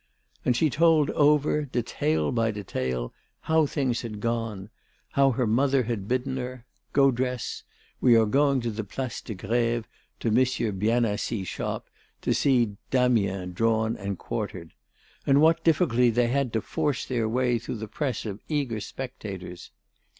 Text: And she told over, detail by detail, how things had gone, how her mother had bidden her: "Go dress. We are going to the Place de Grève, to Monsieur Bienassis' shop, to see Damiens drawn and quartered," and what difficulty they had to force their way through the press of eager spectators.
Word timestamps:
And 0.43 0.57
she 0.57 0.71
told 0.71 1.11
over, 1.11 1.61
detail 1.65 2.31
by 2.31 2.49
detail, 2.49 3.13
how 3.41 3.67
things 3.67 4.01
had 4.01 4.19
gone, 4.19 4.71
how 5.09 5.29
her 5.29 5.45
mother 5.45 5.83
had 5.83 6.07
bidden 6.07 6.37
her: 6.37 6.65
"Go 6.91 7.11
dress. 7.11 7.61
We 7.99 8.15
are 8.15 8.25
going 8.25 8.61
to 8.61 8.71
the 8.71 8.83
Place 8.83 9.21
de 9.21 9.35
Grève, 9.35 9.83
to 10.19 10.31
Monsieur 10.31 10.71
Bienassis' 10.71 11.45
shop, 11.47 11.87
to 12.23 12.33
see 12.33 12.77
Damiens 12.89 13.53
drawn 13.53 13.95
and 13.95 14.17
quartered," 14.17 14.73
and 15.27 15.39
what 15.39 15.63
difficulty 15.63 16.09
they 16.09 16.29
had 16.29 16.51
to 16.53 16.61
force 16.63 17.05
their 17.05 17.29
way 17.29 17.59
through 17.59 17.77
the 17.77 17.87
press 17.87 18.25
of 18.25 18.41
eager 18.49 18.79
spectators. 18.79 19.69